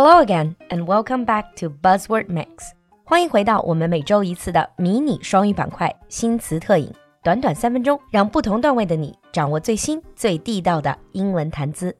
[0.00, 2.72] Hello again, and welcome back to Buzzword Mix.
[3.04, 6.92] 欢迎回到我们每周一次的迷你双语板块新词特饮，
[7.22, 11.96] 短短三分钟，让不同段位的你掌握最新最地道的英文谈资。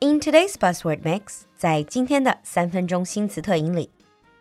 [0.00, 3.90] In today's buzzword mix，在今天的三分钟新词特饮里，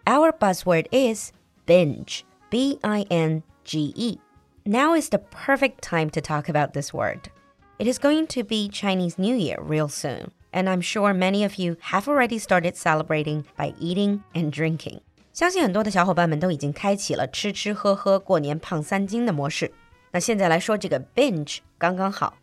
[0.05, 1.31] our buzzword is
[1.65, 2.21] binge.
[2.49, 4.19] B I N G E.
[4.63, 7.29] Now is the perfect time to talk about this word.
[7.77, 11.55] It is going to be Chinese New Year real soon, and I'm sure many of
[11.55, 15.01] you have already started celebrating by eating and drinking.
[15.31, 19.71] 相信很多的小伙伴们都已经开启了吃吃喝喝过年胖三斤的模式。
[20.11, 22.37] 那现在来说这个 binge 刚刚好。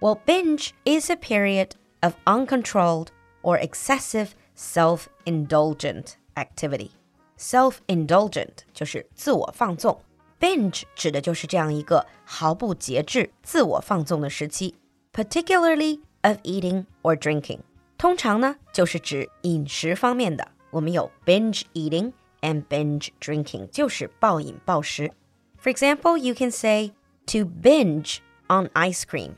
[0.00, 1.70] Well, binge is a period
[2.00, 3.08] of uncontrolled
[3.42, 6.90] or excessive self-indulgent activity.
[7.38, 10.00] Self-indulgent 就是自我放纵。
[10.38, 14.74] Binge 指的就是这样一个毫不节制、自我放纵的时期，
[15.12, 17.60] particularly of eating or drinking。
[17.98, 20.48] 通常呢，就是指饮食方面的。
[20.70, 25.10] 我们有 binge eating and binge drinking，就是暴饮暴食。
[25.62, 26.92] For example, you can say
[27.26, 29.32] to binge on ice cream.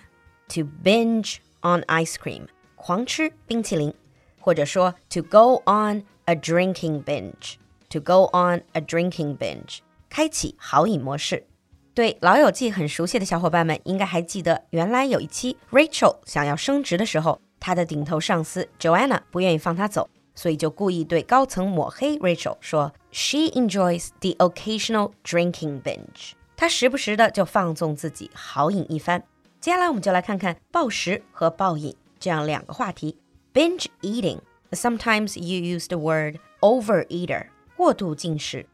[0.49, 3.95] To binge on ice cream，狂吃冰淇淋，
[4.41, 7.57] 或者说 to go on a drinking binge.
[7.91, 9.79] To go on a drinking binge.
[10.09, 11.47] 开启好饮模式。
[11.96, 26.32] 对《老友记》很熟悉的小伙伴们应该还记得，原来有一期 Rachel 想要升职的时候，她的顶头上司 Joanna 不愿意放她走，所以就故意对高层抹黑 Rachel，说 She enjoys the occasional drinking binge。
[26.58, 29.24] 她时不时的就放纵自己，好饮一番。
[29.62, 33.20] 接下来我们就来看看暴食和暴饮这样两个话题。
[33.54, 34.40] Binge eating.
[34.72, 37.46] Sometimes you use the word overeater，
[37.78, 38.66] 过度进食。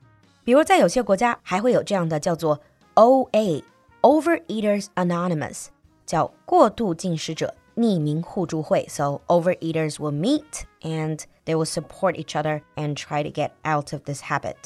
[0.45, 2.62] 比如在有些国家还会有这样的叫做
[2.98, 5.66] OA，Overeaters Anonymous，
[6.06, 8.86] 叫过度进食者匿名互助会。
[8.88, 14.03] So overeaters will meet and they will support each other and try to get out of
[14.04, 14.56] this habit.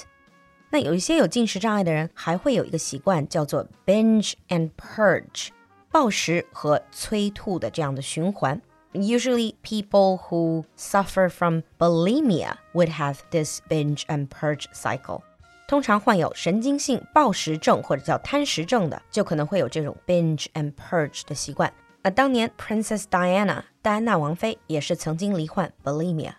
[0.71, 5.49] 那有一些有进食障碍的人还会有一个习惯叫做 binge and purge，
[5.91, 8.60] 暴食和催吐的这样的循环。
[8.93, 15.22] Usually, people who suffer from bulimia would have this binge and purge cycle.
[15.72, 21.72] 通常患有神经性暴食症或者叫贪食症的，就可能会有这种 binge and purge 的习惯。
[22.03, 26.32] 那当年 Princess Diana 戴安娜王妃也是曾经罹患 bulimia。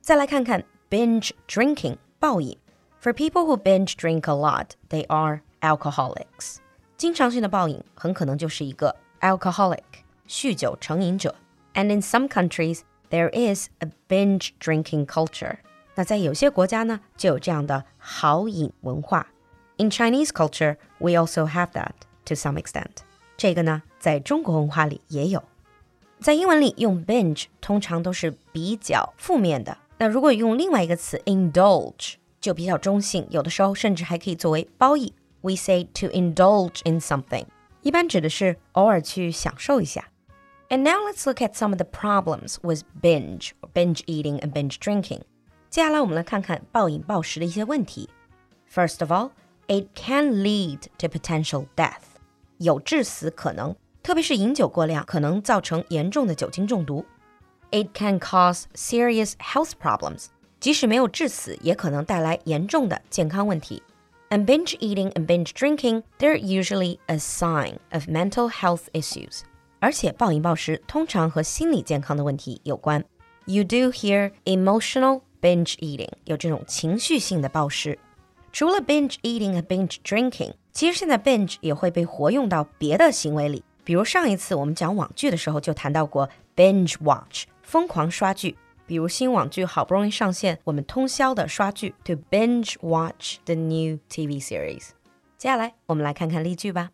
[0.00, 2.58] 再来看看 binge drinking 暴饮。
[3.00, 6.56] For people who binge drink a lot, they are alcoholics。
[6.96, 9.84] 经常性的暴饮很可能就是一个 alcoholic
[10.26, 11.34] 酗酒成瘾者。
[11.74, 15.58] And in some countries, there is a binge drinking culture.
[15.94, 19.26] 那在有些国家呢，就有这样的好饮文化。
[19.78, 21.92] In Chinese culture, we also have that
[22.24, 23.02] to some extent。
[23.36, 25.42] 这个呢，在中国文化里也有。
[26.20, 29.78] 在英文里用 binge 通常都是比较负面的。
[29.98, 35.12] 那如果用另外一个词 indulge，就比较中性，有的时候甚至还可以作为褒义。
[35.40, 37.46] We say to indulge in something，
[37.82, 40.08] 一般指的是偶尔去享受一下。
[40.68, 45.20] And now let's look at some of the problems with binge, binge eating and binge drinking.
[45.72, 48.08] 接下来我们来看看暴饮暴食的一些问题。
[48.72, 49.30] First of all,
[49.66, 52.02] it can lead to potential death，
[52.58, 57.04] 有致死可能，特别是饮酒过量可能造成严重的酒精中毒。
[57.70, 60.26] It can cause serious health problems，
[60.58, 63.82] 即使没有致死，也可能带来严重的健康问题。
[64.30, 69.40] And binge eating and binge drinking, they're usually a sign of mental health issues.
[69.80, 73.04] 而且暴饮暴食通常和心理健康的问题有关。
[73.46, 77.98] You do hear emotional binge eating，有这种情绪性的暴食。
[78.52, 83.62] 除了 binge eating 和 binge drinking，其实现在 binge 也会被活用到别的行为里。
[83.84, 88.56] 比如上一次我们讲网剧的时候就谈到过 binge watch，疯狂刷剧。
[88.86, 94.88] 比如新网剧好不容易上线，我们通宵的刷剧，to binge watch the new TV series。
[95.36, 96.90] 接下来我们来看看例句吧。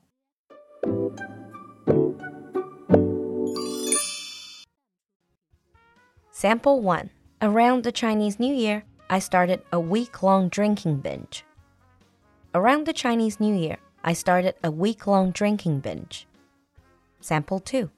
[6.35, 7.08] Sample one.
[7.41, 11.44] Around the Chinese New Year, I started a week long drinking binge.
[12.55, 16.26] Around the Chinese New Year, I started a week long drinking binge.
[17.20, 17.91] Sample 2.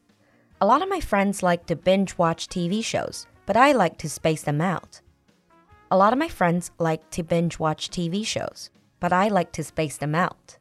[0.60, 4.08] A lot of my friends like to binge watch TV shows, but I like to
[4.08, 5.00] space them out.
[5.90, 9.62] A lot of my friends like to binge watch TV shows, but I like to
[9.62, 10.58] space them out.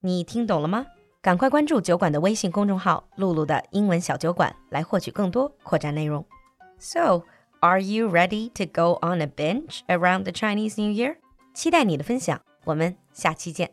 [0.00, 0.86] 你听懂了吗？
[1.20, 6.24] 赶快关注酒馆的微信公众号“露露的英文小酒馆”来获取更多扩展内容。
[6.78, 7.22] So.
[7.60, 11.16] Are you ready to go on a binge around the Chinese New Year?
[11.52, 13.70] 期待你的分享，我们下期见。